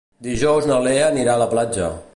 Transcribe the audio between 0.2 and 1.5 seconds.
Dijous na Lea anirà a